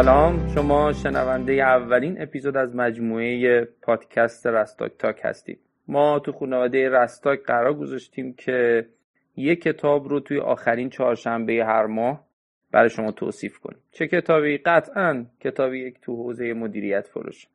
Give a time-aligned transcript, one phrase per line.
[0.00, 0.48] سلام.
[0.54, 5.60] شما شنونده اولین اپیزود از مجموعه پادکست رستاک تاک هستید.
[5.88, 8.86] ما تو خانواده رستاک قرار گذاشتیم که
[9.36, 12.26] یک کتاب رو توی آخرین چهارشنبه هر ماه
[12.72, 13.78] برای شما توصیف کنیم.
[13.90, 17.46] چه کتابی؟ قطعا کتابی یک تو حوزه مدیریت فروش.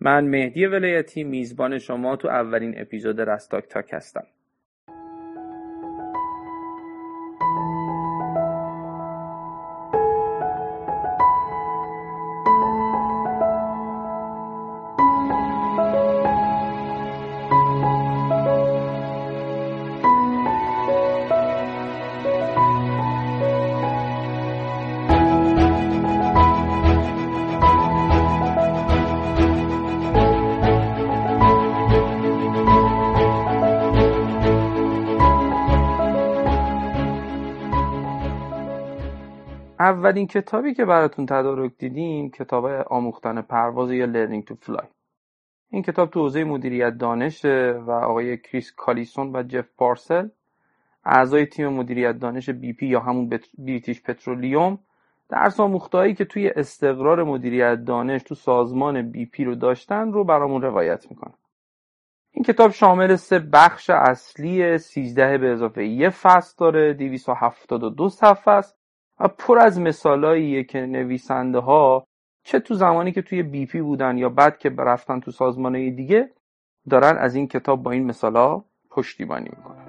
[0.00, 4.26] من مهدی ولایتی میزبان شما تو اولین اپیزود رستاک تاک هستم.
[40.06, 44.84] اولین کتابی که براتون تدارک دیدیم کتاب آموختن پرواز یا Learning to Fly.
[45.70, 50.28] این کتاب تو حوزه مدیریت دانش و آقای کریس کالیسون و جف پارسل
[51.04, 54.78] اعضای تیم مدیریت دانش BP یا همون British Petroleum
[55.28, 61.10] درس آموختهایی که توی استقرار مدیریت دانش تو سازمان BP رو داشتن رو برامون روایت
[61.10, 61.34] می‌کنه
[62.30, 68.85] این کتاب شامل سه بخش اصلی 13 به اضافه یه فصل داره 272 صفحه است.
[69.20, 72.06] و پر از مثالاییه که نویسنده ها
[72.44, 76.30] چه تو زمانی که توی بی پی بودن یا بعد که رفتن تو سازمانهای دیگه
[76.90, 79.85] دارن از این کتاب با این مثالا پشتیبانی می‌کنن.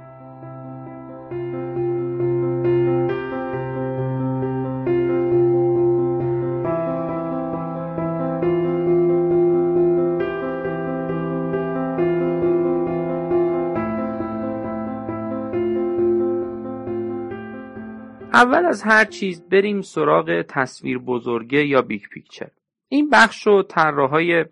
[18.38, 22.50] اول از هر چیز بریم سراغ تصویر بزرگه یا big picture.
[22.90, 24.46] این بخش رو طراحهای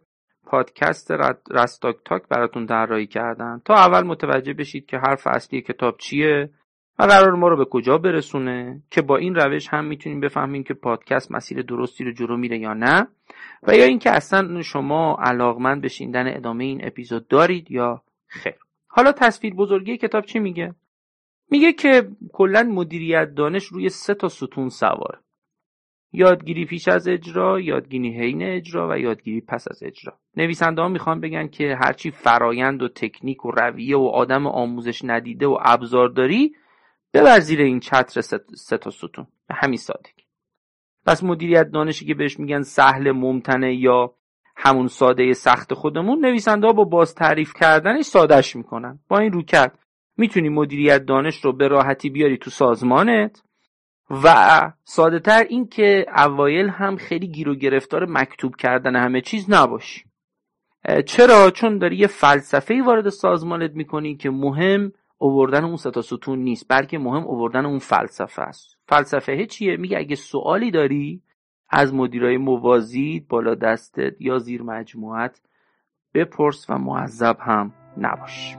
[0.45, 1.11] پادکست
[1.51, 6.49] رستاک تاک براتون طراحی کردن تا اول متوجه بشید که حرف اصلی کتاب چیه
[6.99, 10.73] و قرار ما رو به کجا برسونه که با این روش هم می‌تونیم بفهمیم که
[10.73, 13.07] پادکست مسیر درستی رو جلو میره یا نه
[13.63, 18.55] و یا اینکه اصلا شما علاقمند به شنیدن ادامه این اپیزود دارید یا خیر.
[18.87, 20.75] حالا تصویر بزرگی کتاب چی میگه؟
[21.51, 25.19] میگه که کلا مدیریت دانش روی سه تا ستون سواره
[26.13, 30.19] یادگیری پیش از اجرا یادگیری حین اجرا و یادگیری پس از اجرا.
[30.37, 35.47] نویسنده ها می‌خوان بگن که هرچی فرایند و تکنیک و رویه و آدم آموزش ندیده
[35.47, 36.55] و ابزار داری
[37.13, 38.21] ببر زیر این چتر
[38.55, 39.27] سه تا ستون.
[39.47, 40.23] به همین سادگی.
[41.05, 44.15] پس مدیریت دانشی که بهش میگن سهل ممتنه یا
[44.57, 48.99] همون ساده سخت خودمون نویسنده ها با باز تعریف کردنش سادش می‌کنن.
[49.07, 49.79] با این روکرد
[50.17, 53.41] می‌تونی مدیریت دانش رو به راحتی بیاری تو سازمانت؟
[54.23, 54.35] و
[54.83, 60.03] ساده تر این که اوایل هم خیلی گیر و گرفتار مکتوب کردن همه چیز نباشی.
[61.05, 66.65] چرا؟ چون داری یه فلسفه وارد سازمانت می‌کنی که مهم اووردن اون ستا ستون نیست
[66.69, 68.77] بلکه مهم اووردن اون فلسفه است.
[68.87, 71.21] فلسفه چیه؟ میگه اگه سوالی داری
[71.69, 75.41] از مدیرای موازی بالا دستت یا زیر مجموعت
[76.13, 78.55] بپرس و معذب هم نباش.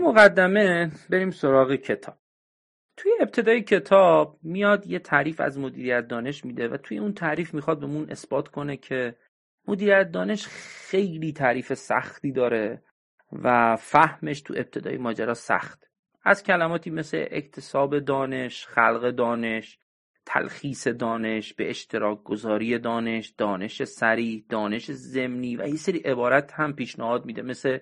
[0.00, 2.18] مقدمه بریم سراغ کتاب.
[2.96, 7.80] توی ابتدای کتاب میاد یه تعریف از مدیریت دانش میده و توی اون تعریف می‌خواد
[7.80, 9.14] بهمون اثبات کنه که
[9.68, 10.46] مدیریت دانش
[10.90, 12.82] خیلی تعریف سختی داره
[13.32, 15.90] و فهمش تو ابتدای ماجرا سخت.
[16.22, 19.78] از کلماتی مثل اکتساب دانش، خلق دانش،
[20.26, 26.72] تلخیص دانش، به اشتراک گذاری دانش، دانش سریع، دانش زمینی و یه سری عبارت هم
[26.72, 27.78] پیشنهاد میده مثل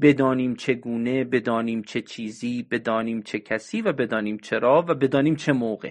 [0.00, 5.90] بدانیم چگونه بدانیم چه چیزی بدانیم چه کسی و بدانیم چرا و بدانیم چه موقع.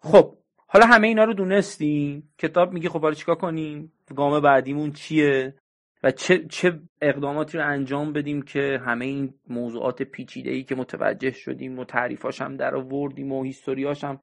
[0.00, 2.34] خب حالا همه اینا رو دونستیم.
[2.38, 5.54] کتاب میگه خب حالا چیکار کنیم؟ گام بعدیمون چیه؟
[6.02, 11.30] و چه, چه اقداماتی رو انجام بدیم که همه این موضوعات پیچیده ای که متوجه
[11.30, 14.20] شدیم و تعریفاش هم در آوردیم و هیستوریاش هم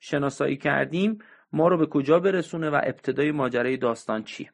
[0.00, 1.18] شناسایی کردیم
[1.52, 4.53] ما رو به کجا برسونه و ابتدای ماجرای داستان چیه؟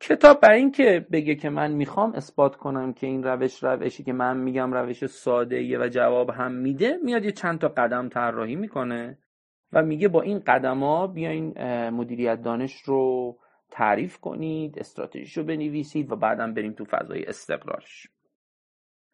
[0.00, 4.36] کتاب برای اینکه بگه که من می‌خوام اثبات کنم که این روش روشی که من
[4.36, 9.18] میگم روش ساده و جواب هم میده میاد یه چند تا قدم طراحی می‌کنه
[9.72, 11.60] و میگه با این قدم بیاین
[11.90, 13.36] مدیریت دانش رو
[13.70, 18.08] تعریف کنید استراتژیش رو بنویسید و بعدم بریم تو فضای استقرارش.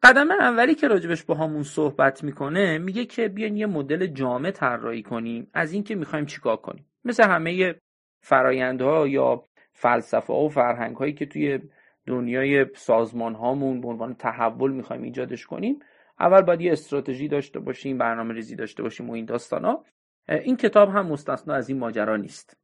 [0.02, 5.02] قدم اولی که راجبش با همون صحبت می‌کنه میگه که بیاین یه مدل جامع طراحی
[5.02, 6.86] کنیم از اینکه می‌خوایم چیکار کنیم.
[7.04, 7.74] مثل همه
[8.20, 11.58] فرایندها یا فلسفه و فرهنگ هایی که توی
[12.06, 15.78] دنیای سازمان هامون به عنوان تحول می‌خوایم ایجادش کنیم
[16.20, 19.84] اول باید یه استراتژی داشته باشیم برنامه ریزی داشته باشیم و این داستان ها
[20.28, 22.56] این کتاب هم مستثنا از این ماجرا نیست.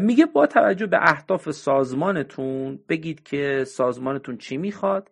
[0.00, 5.10] میگه با توجه به اهداف سازمانتون بگید که سازمانتون چی می‌خواد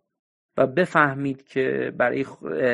[0.57, 2.25] و بفهمید که برای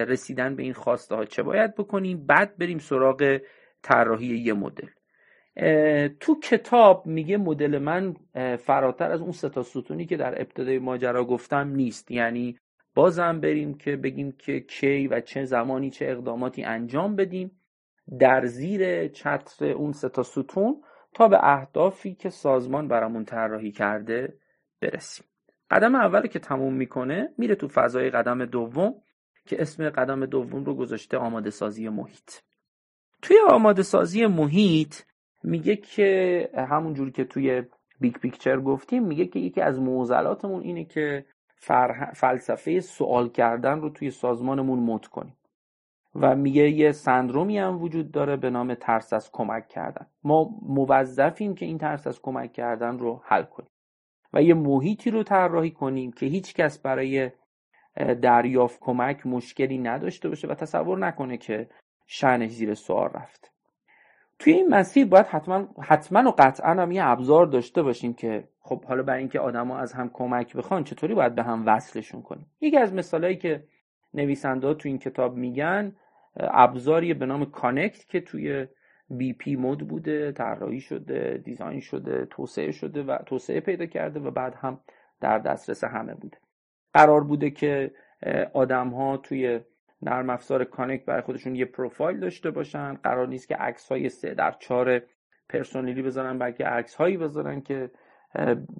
[0.08, 2.26] رسیدن به این خواسته ها چه باید بکنیم.
[2.26, 3.40] بعد بریم سراغ
[3.82, 4.88] طراحی یه مدل.
[6.20, 8.14] تو کتاب میگه مدل من
[8.56, 12.10] فراتر از اون ستا ستونی که در ابتدای ماجرا گفتم نیست.
[12.10, 12.58] یعنی
[12.94, 17.60] بازم بریم که بگیم که کی و چه زمانی چه اقداماتی انجام بدیم
[18.18, 20.82] در زیر چتر اون ستا ستون
[21.14, 24.38] تا به اهدافی که سازمان برامون طراحی کرده
[24.80, 25.26] برسیم.
[25.70, 28.94] قدم اول که تموم می‌کنه میره تو فضای قدم دوم
[29.46, 32.30] که اسم قدم دوم رو گذاشته آماده سازی محیط.
[33.22, 34.94] توی آماده سازی محیط
[35.44, 37.62] میگه که همون جوری که توی
[38.00, 41.24] big picture گفتیم میگه که یکی از معضلاتمون اینه که
[42.14, 45.36] فلسفه سوال کردن رو توی سازمانمون مد کنیم.
[46.14, 50.06] و میگه یه سندرومی هم وجود داره به نام ترس از کمک کردن.
[50.24, 53.70] ما موظفیم که این ترس از کمک کردن رو حل کنیم
[54.32, 57.30] و یه محیطی رو طراحی کنیم که هیچ کس برای
[58.22, 61.68] دریافت کمک مشکلی نداشته باشه و تصور نکنه که
[62.06, 63.51] شأنش زیر سوال رفت
[64.42, 68.84] توی این مسیر باید حتما حتما و قطعا هم یه ابزار داشته باشیم که خب
[68.84, 72.46] حالا برای اینکه آدما از هم کمک بخوان چطوری باید به هم وصلشون کنیم.
[72.60, 73.64] یکی از مثالهایی که
[74.14, 75.96] نویسنده تو این کتاب میگن
[76.36, 78.66] ابزاری به نام Connect که توی
[79.10, 84.54] BP مود بوده طراحی شده design شده توسعه شده و توسعه پیدا کرده و بعد
[84.54, 84.80] هم
[85.20, 86.38] در دسترس همه بوده.
[86.94, 87.90] قرار بوده که
[88.52, 89.60] آدم ها توی
[90.02, 92.94] نرم افزار Connect برای خودشون یه پروفایل داشته باشن.
[92.94, 95.02] قرار نیست که عکس های سه در چهار
[95.48, 97.90] پرسنلی بذارن بلکه عکس هایی بذارن که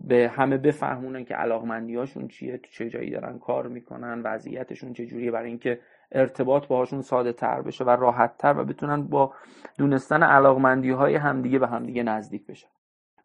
[0.05, 5.07] به همه بفهمونن که علاقمندی هاشون چیه تو چه جایی دارن کار می‌کنن وضعیتشون چه
[5.07, 5.81] جوریه برای اینکه
[6.13, 9.35] ارتباط باهاشون ساده تر بشه و راحت تر و بتونن با
[9.79, 12.69] دونستن علاقمندی های همدیگه به همدیگه نزدیک بشن.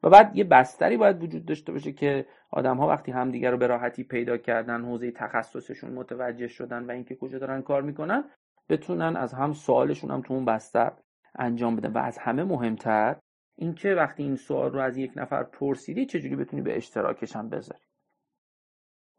[0.04, 3.68] و بعد یه بستری باید وجود داشته باشه که آدم ها وقتی همدیگه رو به
[3.68, 8.24] راحتی پیدا کردن حوزه تخصصشون متوجه شدن و اینکه کجا دارن کار می‌کنن
[8.70, 10.92] بتونن از هم سوالشون هم تو اون بستر
[11.36, 11.92] انجام بدن.
[11.92, 13.16] و از همه مهمتر
[13.56, 17.82] اینکه وقتی این سوال رو از یک نفر پرسیدی چجوری بتونی به اشتراکش هم بذاری؟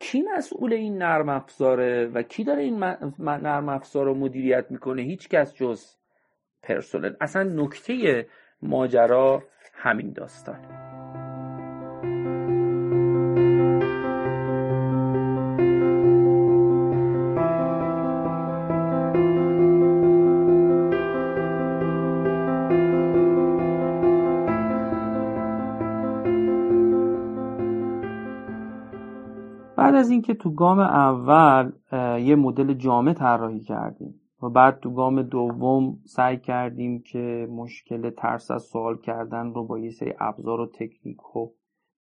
[0.01, 2.85] کی مسئول این نرم افزاره و کی داره این
[3.19, 5.97] نرم افزار رو مدیریت می‌کنه؟ هیچ کس جز
[6.63, 7.15] پرسنل.
[7.21, 8.27] اصلا نکته
[8.63, 9.43] ماجرا
[9.75, 10.79] همین داستانه
[29.99, 31.73] از اینکه تو گام اول
[32.21, 34.21] یه مدل جامع طراحی کردیم.
[34.43, 39.79] و بعد تو گام دوم سعی کردیم که مشکل ترس از سوال کردن رو با
[39.79, 41.53] یه سری ابزار و تکنیک و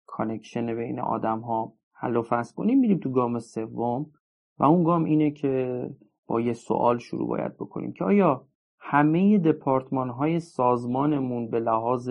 [0.06, 4.12] connection بین آدم ها حل و فصل کنیم میریم تو گام سوم
[4.60, 5.86] و اون گام اینه که
[6.28, 8.46] با یه سوال شروع باید بکنیم که آیا
[8.80, 12.10] همه دپارتمان های سازمانمون به لحاظ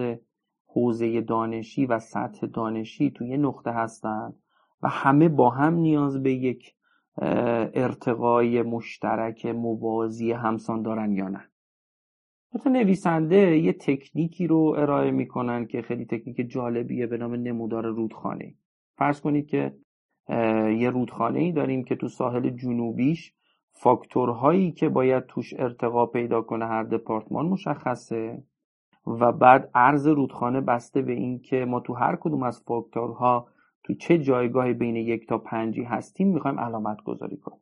[0.66, 4.32] حوزه دانشی و سطح دانشی تو یه نقطه هستن
[4.82, 6.74] و همه با هم نیاز به یک
[7.74, 11.48] ارتقای مشترک موازی همسان دارن یا نه.
[12.54, 18.54] حتی نویسنده یه تکنیکی رو ارائه می‌کنن که خیلی تکنیک جالبیه به نام نمودار رودخانه.
[18.98, 19.76] فرض کنید که
[20.78, 23.34] یه رودخانه ای داریم که تو ساحل جنوبیش
[23.72, 28.42] فاکتورهایی که باید توش ارتقا پیدا کنه هر دپارتمان مشخصه
[29.06, 33.48] و بعد عرض رودخانه بسته به این که ما تو هر کدوم از فاکتورها
[33.88, 37.60] تو چه جایگاه بین یک تا پنجی هستیم می‌خوایم علامت گذاری کنیم.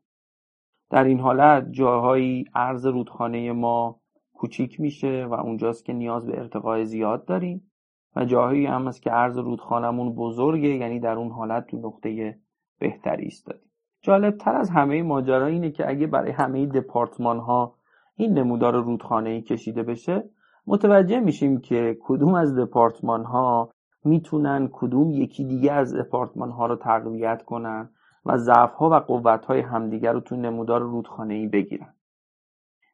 [0.90, 4.00] در این حالت جاهایی عرض رودخانه ما
[4.32, 7.70] کوچیک میشه و اونجاست که نیاز به ارتقای زیاد داریم
[8.16, 12.38] و جاهایی هم هست که عرض رودخانهمون بزرگه یعنی در اون حالت تو نقطه
[12.78, 13.70] بهتری ایستادیم.
[14.02, 17.74] جالب تر از همه ماجرا اینه که اگه برای همه دپارتمان ها
[18.16, 20.30] این نمودار رودخانه ای کشیده بشه
[20.66, 23.70] متوجه میشیم که کدوم از دپارتمان ها
[24.06, 27.90] می‌تونن کدوم یکی دیگه از دپارتمان ها رو تقویت کنن
[28.26, 31.94] و ضعف ها و قوت های همدیگر رو تو نمودار رودخانه ای بگیرن.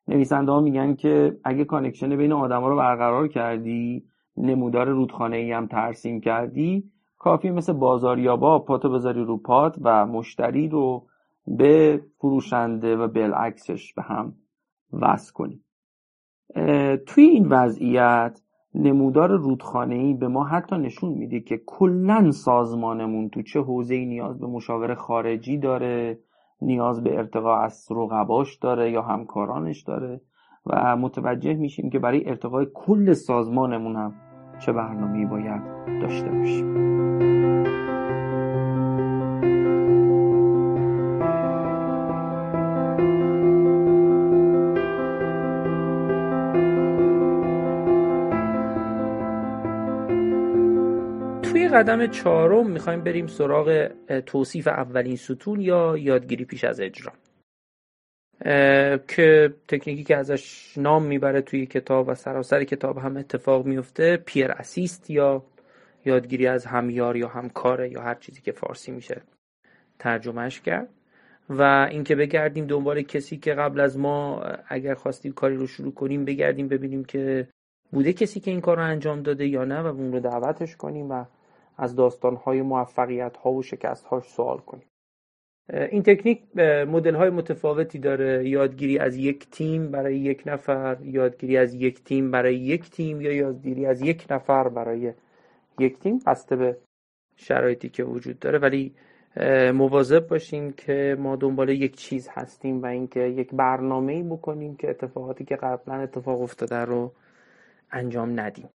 [0.09, 4.05] نویسنده ها میگن که اگه connection بین آدما رو برقرار کردی
[4.37, 10.69] نمودار رودخانه ای هم ترسیم کردی کافیه مثل بازاریابا پاتو بذاری رو پات و مشتری
[10.69, 11.07] رو
[11.47, 14.35] به فروشنده و بالعکسش به هم
[14.93, 15.65] وصل کنیم
[17.07, 18.42] توی این وضعیت
[18.75, 24.47] نمودار رودخانه‌ای به ما حتی نشون میده که کلا سازمانمون تو چه حوزه‌ای نیاز به
[24.47, 26.19] مشاور خارجی داره
[26.63, 30.21] نیاز به ارتقا از رقباش داره یا همکارانش داره
[30.67, 34.15] و متوجه میشیم که برای ارتقای کل سازمانمون هم
[34.59, 35.63] چه برنامه‌ای باید
[36.01, 37.72] داشته باشیم.
[51.73, 53.91] قدم چهارم می‌خوایم بریم سراغ
[54.27, 57.13] توصیف اولین ستون یا یادگیری پیش از اجرا.
[59.09, 64.53] که تکنیکی که ازش نام می‌بره توی کتاب و سراسر کتاب هم اتفاق میفته پیر
[64.53, 65.43] اسیست یا
[66.05, 69.21] یادگیری از همیار یا همکاره یا هر چیزی که فارسی میشه
[69.99, 70.89] ترجمهش کرد.
[71.51, 76.25] و اینکه بگردیم دنبال کسی که قبل از ما اگر خواستیم کاری رو شروع کنیم
[76.25, 77.49] بگردیم ببینیم که
[77.93, 81.11] بوده کسی که این کار رو انجام داده یا نه و اون رو دعوتش کنیم
[81.11, 81.25] و
[81.83, 84.87] از داستانهای موفقیت ها و شکست هاش سوال کنیم.
[85.91, 86.43] این تکنیک
[86.89, 88.49] مدل های متفاوتی داره.
[88.49, 93.33] یادگیری از یک تیم برای یک نفر یادگیری از یک تیم برای یک تیم یا
[93.33, 95.13] یادگیری از یک نفر برای
[95.79, 96.19] یک تیم.
[96.27, 96.77] بسته به
[97.37, 98.59] شرایطی که وجود داره.
[98.59, 98.95] ولی
[99.75, 104.91] مواظب باشیم که ما دنبال یک چیز هستیم و اینکه یک برنامه ای بکنیم که
[104.91, 107.13] اتفاقاتی که قبلا اتفاق افتاده رو
[107.93, 108.69] انجام ندیم.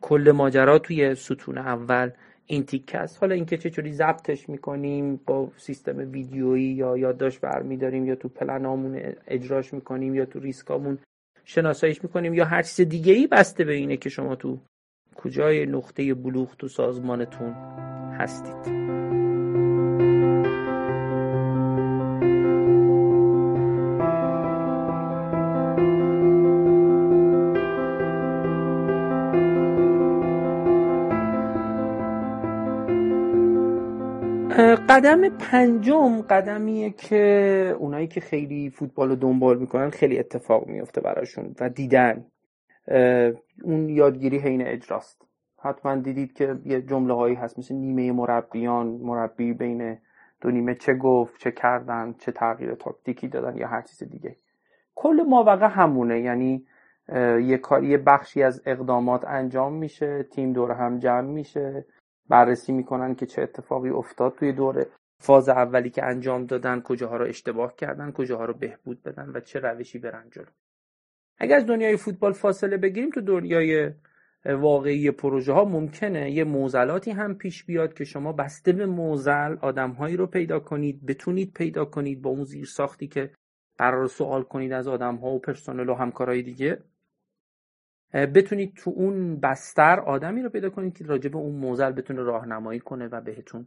[0.00, 2.10] کل ماجرا توی ستون اول
[2.46, 3.18] این تیکه است.
[3.20, 9.74] حالا اینکه چه ضبطش می‌کنیم با سیستم ویدیویی یا یادداشت برمیداریم یا تو پلنامون اجراش
[9.74, 10.98] می‌کنیم یا تو ریسکامون
[11.44, 14.58] شناساییش می‌کنیم یا هر چیز دیگه ای بسته به اینه که شما تو
[15.16, 17.52] کجای نقطه بلوغ تو سازمانتون
[18.18, 18.75] هستید.
[34.96, 41.54] قدم پنجم قدمیه که اونایی که خیلی فوتبال رو دنبال می‌کنن خیلی اتفاق میفته براشون
[41.60, 42.26] و دیدن.
[43.62, 45.22] اون یادگیری حین اجراست.
[45.62, 49.98] حتما دیدید که یه جمله هایی هست مثل نیمه مربیان مربی بین
[50.40, 54.36] دو نیمه چه گفت چه کردن چه تغییر تاکتیکی دادن یا هر چیز دیگه.
[54.94, 56.66] کل ماوقع همونه یعنی
[57.42, 61.86] یه کار یه بخشی از اقدامات انجام میشه تیم دور هم جمع میشه.
[62.28, 64.86] بررسی می‌کنن که چه اتفاقی افتاد توی دوره.
[65.18, 69.60] فاز اولی که انجام دادن کجاها رو اشتباه کردن کجاها رو بهبود بدن و چه
[69.60, 70.46] روشی برن جلو.
[71.38, 73.90] اگر از دنیای فوتبال فاصله بگیریم تو دنیای
[74.44, 80.16] واقعی پروژه ها ممکنه یه موزلاتی هم پیش بیاد که شما بسته به موزل آدمهایی
[80.16, 83.30] رو پیدا کنید بتونید پیدا کنید با اون زیر ساختی که
[83.78, 86.78] قرار سوال کنید از آدم ها و پرسنل و همکارای دیگه.
[88.12, 92.80] بتونید تو اون بستر آدمی رو پیدا کنید که راجع به اون موزل بتونه راهنمایی
[92.80, 93.66] کنه و بهتون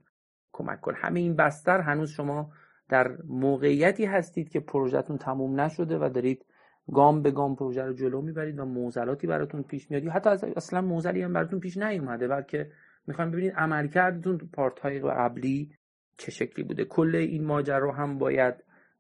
[0.51, 0.98] کمک کنه.
[0.98, 2.51] همه این بستر هنوز شما
[2.89, 6.46] در موقعیتی هستید که پروژهتون تموم نشده و دارید
[6.91, 10.03] گام به گام پروژه رو جلو می‌برید و موزلاتی براتون پیش میاد.
[10.03, 12.72] یا حتی اصلا موزلی هم براتون پیش نیومده بلکه
[13.08, 15.72] می‌خوایم ببینید عملکردتون تو پارت های قبلی
[16.17, 16.86] چه شکلی بوده.
[16.86, 18.55] کل این ماجرا هم باید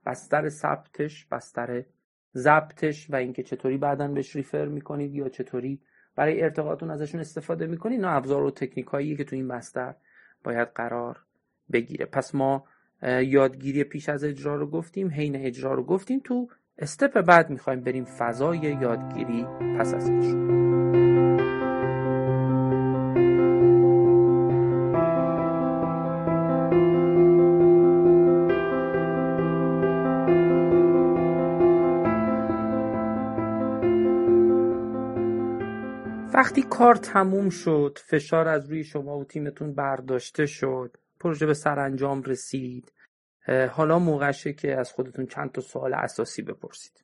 [0.05, 1.83] بستر ثبتش بستر
[2.35, 5.79] ضبطش و اینکه چطوری بعدا بهش ریفر می‌کنید یا چطوری
[6.15, 9.95] برای ارتقاتون ازشون استفاده می‌کنید نه ابزار و تکنیک هایی که تو این بستر
[10.43, 11.19] باید قرار
[11.71, 12.05] بگیره.
[12.05, 12.63] پس ما
[13.21, 16.19] یادگیری پیش از اجرا رو گفتیم حین اجرا رو گفتیم.
[16.23, 19.45] تو استپ بعد می‌خوایم بریم فضای یادگیری
[19.79, 20.68] پس از اجرا.
[36.49, 42.23] وقتی کار تموم شد فشار از روی شما و تیمتون برداشته شد پروژه به سرانجام
[42.23, 42.93] رسید
[43.71, 47.03] حالا موقعشه که از خودتون چند تا سوال اساسی بپرسید.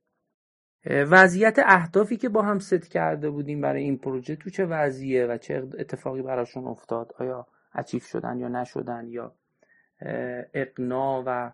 [0.86, 5.38] وضعیت اهدافی که با هم ست کرده بودیم برای این پروژه تو چه وضعیه و
[5.38, 9.36] چه اتفاقی براشون افتاد؟ آیا اچیف شدن یا نشدن یا
[10.54, 11.52] اقنا و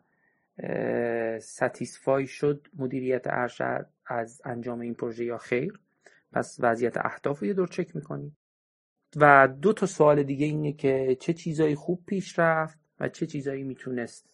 [1.39, 5.79] ستیسفای شد مدیریت ارشد از انجام این پروژه یا خیر؟
[6.33, 8.33] پس وضعیت اهداف رو یه دور چک می‌کنید
[9.15, 13.63] و دو تا سوال دیگه اینه که چه چیزایی خوب پیش رفت و چه چیزایی
[13.63, 14.29] می‌تونست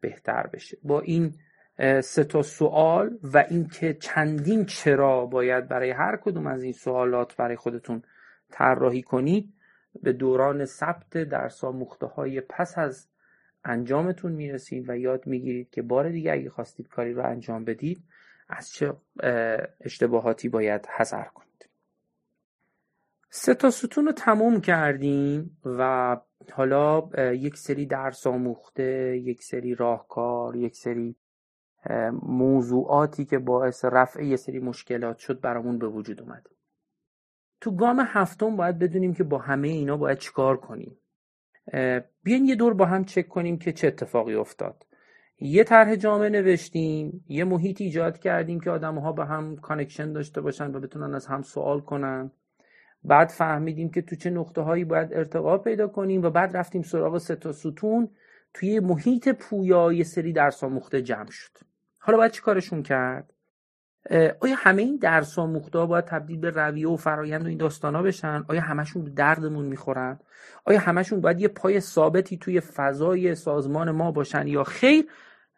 [0.00, 0.78] بهتر بشه.
[0.82, 1.34] با این
[2.00, 7.56] سه تا سوال و اینکه چندین چرا باید برای هر کدوم از این سوالات برای
[7.56, 8.02] خودتون
[8.50, 9.54] طراحی کنید
[10.02, 13.08] به دوران ثبت درس آموخته های پس از
[13.64, 18.04] انجامتون می‌رسید و یاد می‌گیرید که بار دیگه اگه خواستید کاری رو انجام بدید
[18.50, 18.92] از چه
[19.80, 21.68] اشتباهاتی باید حذر کنید.
[23.30, 26.16] سه تا ستون رو تموم کردیم و
[26.52, 31.16] حالا یک سری درس آموخته یک سری راهکار یک سری
[32.22, 36.46] موضوعاتی که باعث رفع یه سری مشکلات شد برامون به وجود اومد.
[37.60, 40.98] تو گام هفتم باید بدونیم که با همه اینا باید چیکار کنیم.
[42.22, 44.86] بیاین یه دور با هم چک کنیم که چه اتفاقی افتاد.
[45.40, 50.40] یه طرح جامع نوشتیم یه محیط ایجاد کردیم که آدم ها به هم connection داشته
[50.40, 52.30] باشن و بتونن از هم سوال کنن.
[53.04, 57.18] بعد فهمیدیم که تو چه نقطه هایی باید ارتقا پیدا کنیم و بعد رفتیم سراغ
[57.18, 58.08] سه تا ستون.
[58.54, 61.50] توی محیط پویا یه سری درس آموخته جمع شد.
[61.98, 63.32] حالا باید چی کارشون کرد؟
[64.40, 67.94] آیا همه این درس آموخته ها باید تبدیل به رویه و فرایند و این داستان
[67.94, 70.18] ها بشن؟ آیا همشون به دردمون می‌خورن؟
[70.64, 75.06] آیا همشون باید یه پای ثابتی توی فضای سازمان ما باشن یا خیر؟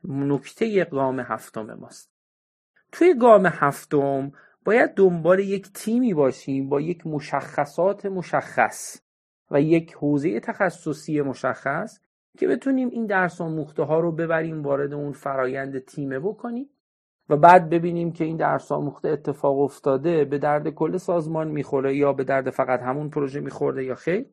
[0.05, 2.13] نکته گام هفتم ماست.
[2.93, 4.33] توی گام هفتم
[4.65, 9.01] باید دنبال یک تیمی باشیم با یک مشخصات مشخص
[9.51, 11.99] و یک حوزه تخصصی مشخص
[12.39, 16.71] که بتونیم این درس آموخته ها رو ببریم وارد اون فرایند تیمه بکنیم
[17.29, 22.13] و بعد ببینیم که این درس آموخته اتفاق افتاده به درد کل سازمان می‌خوره یا
[22.13, 24.27] به درد فقط همون پروژه میخورده یا خیر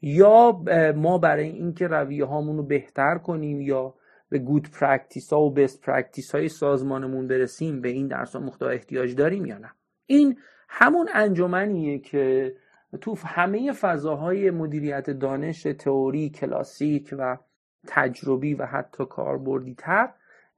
[0.00, 0.62] یا
[0.96, 3.94] ما برای اینکه رویه هامون رو بهتر کنیم یا
[4.32, 9.14] به good practice ها و best practice های سازمانمون برسیم به این درس آموخته احتیاج
[9.14, 9.70] داریم یا نه؟
[10.06, 12.54] این همون انجمنیه که
[13.00, 17.38] تو همه فضاهای مدیریت دانش تئوری کلاسیک و
[17.86, 20.08] تجربی و حتی کاربردی تر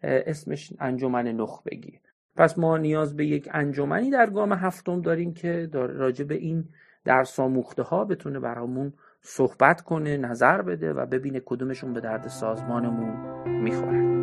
[0.02, 2.00] اسمش انجمن خبرگی
[2.36, 6.68] پس ما نیاز به یک انجمنی در گام هفتم داریم که راجع به این
[7.04, 8.92] درس آموخته ها بتونه برامون
[9.26, 14.14] صحبت کنه نظر بده و ببینه کدومشون به درد سازمانمون می‌خوره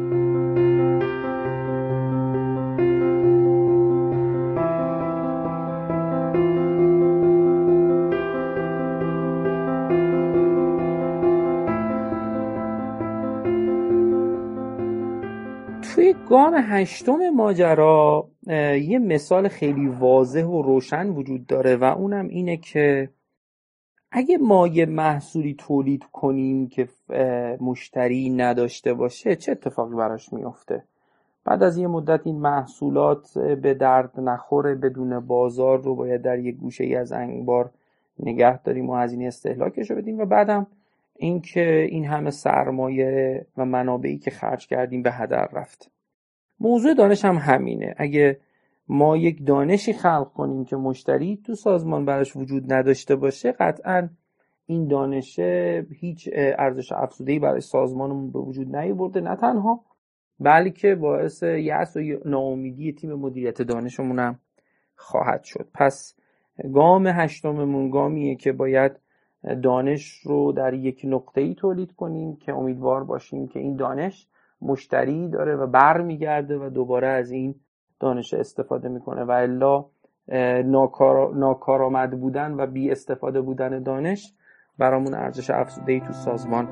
[15.81, 18.29] توی گام هشتم ماجرا
[18.81, 23.09] یه مثال خیلی واضح و روشن وجود داره و اونم اینه که
[24.11, 26.87] اگه ما یه محصولی تولید کنیم که
[27.61, 30.83] مشتری نداشته باشه چه اتفاقی براش میافته؟
[31.45, 36.51] بعد از یه مدت این محصولات به درد نخوره بدون بازار رو باید در یه
[36.51, 37.69] گوشه ای از انبار
[38.19, 40.67] نگه داریم و هزینه استهلاکش رو بدیم و بعدم
[41.15, 45.91] اینکه این همه سرمایه و منابعی که خرج کردیم به هدر رفت.
[46.59, 47.95] موضوع دانش هم همینه.
[47.97, 48.37] اگه
[48.87, 54.09] ما یک دانشی خلق کنیم که مشتری تو سازمان براش وجود نداشته باشه قطعا
[54.65, 55.39] این دانش
[55.99, 59.85] هیچ ارزش افزوده‌ای برای سازمانمون به وجود نیاورده نه تنها
[60.39, 64.39] بلکه باعث یأس و ناامیدی تیم مدیریت دانشمون هم
[64.95, 65.67] خواهد شد.
[65.73, 66.15] پس
[66.73, 68.91] گام هشتممون گامیه که باید
[69.63, 74.27] دانش رو در یک نقطه ای تولید کنیم که امیدوار باشیم که این دانش
[74.61, 77.55] مشتری داره و برمیگرده و دوباره از این
[78.01, 79.85] دانش استفاده می‌کنه و الا
[80.65, 81.35] ناکار...
[81.35, 84.33] ناکارآمد بودن و بی استفاده بودن دانش
[84.77, 86.67] برامون ارزش افزوده تو سازمان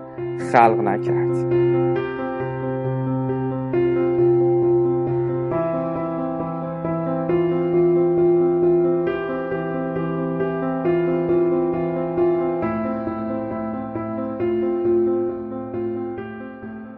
[0.51, 1.49] خلق نکرد.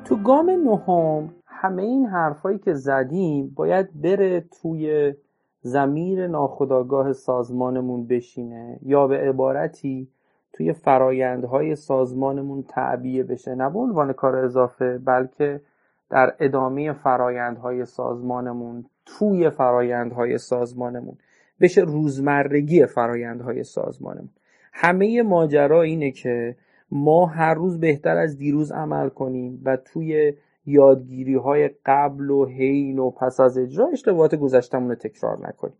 [0.06, 5.14] تو گام نهم همه این حرفایی که زدیم باید بره توی
[5.62, 10.08] زمیر ناخداگاه سازمانمون بشینه یا به عبارتی
[10.54, 13.56] توی فرایندهای سازمانمون تعبیه بشه.
[13.56, 15.62] نه به عنوان کار اضافه بلکه
[16.10, 21.18] در ادامه فرایندهای سازمانمون توی فرایندهای سازمانمون
[21.62, 24.30] بشه روزمرگی فرایندهای سازمانمون.
[24.74, 26.56] همه ماجرا اینه که
[26.92, 30.34] ما هر روز بهتر از دیروز عمل کنیم و توی
[30.66, 35.78] یادگیری های قبل و حین و پس از اجرا اشتباهات گذشتمون رو تکرار نکنیم.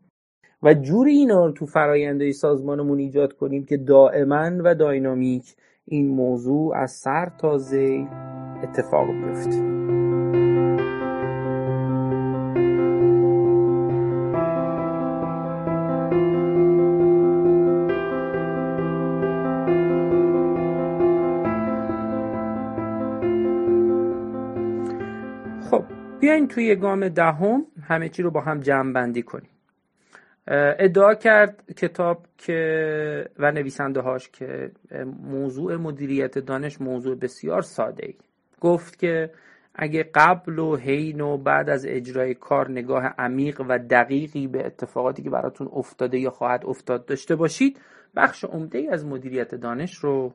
[0.64, 6.76] و جوری اینا رو تو فراینده سازمانمون ایجاد کنیم که دائما و داینامیک این موضوع
[6.76, 8.08] از سر تا زی
[8.64, 10.01] اتفاق بیفته.
[26.22, 29.50] بیاین توی گام دهم همه چی رو با هم جمع بندی کنیم
[30.80, 34.72] ادعا کرد کتاب که و نویسنده هاش که
[35.24, 38.16] موضوع مدیریت دانش موضوع بسیار ساده ای
[38.60, 39.32] گفت که
[39.76, 45.24] اگه قبل و حین و بعد از اجرای کار نگاه عمیق و دقیقی به اتفاقاتی
[45.24, 47.80] که براتون افتاده یا خواهد افتاد داشته باشید
[48.16, 50.34] بخش عمده ای از مدیریت دانش رو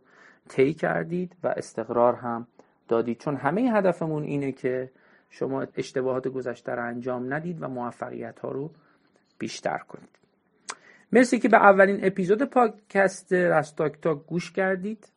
[0.48, 2.46] طی کردید و استقرار هم
[2.88, 3.18] دادید.
[3.18, 4.90] چون همه هدفمون اینه که
[5.30, 8.70] شما اشتباهات گذشته رو انجام ندید و موفقیت ها رو
[9.38, 10.08] بیشتر کنید.
[11.12, 15.08] مرسی که به اولین اپیزود پادکست رستاک تا گوش کردید.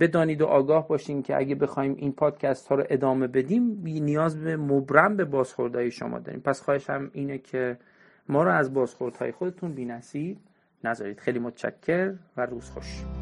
[0.00, 4.56] بدانید و آگاه باشین که اگه بخوایم این پادکست ها رو ادامه بدیم نیاز به
[4.56, 6.40] مبرم به بازخوردهای شما داریم.
[6.40, 7.78] پس خواهشم اینه که
[8.28, 9.84] ما رو از بازخوردهای خودتون بی
[10.84, 11.20] نذارید.
[11.20, 13.21] خیلی متشکر و روز خوش.